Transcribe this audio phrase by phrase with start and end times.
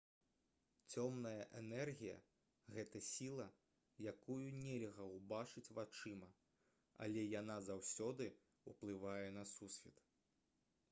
[0.91, 2.13] цёмная энергія
[2.77, 3.43] гэта сіла
[4.11, 6.29] якую нельга ўбачыць вачыма
[7.07, 8.27] але яна заўсёды
[8.73, 10.03] ўплывае на сусвет